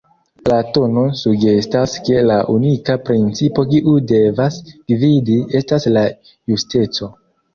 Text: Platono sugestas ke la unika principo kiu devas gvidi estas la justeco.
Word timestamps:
Platono 0.47 1.01
sugestas 1.17 1.91
ke 2.07 2.15
la 2.29 2.37
unika 2.53 2.95
principo 3.09 3.65
kiu 3.73 3.93
devas 4.13 4.57
gvidi 4.93 5.37
estas 5.61 5.89
la 5.93 6.07
justeco. 6.53 7.11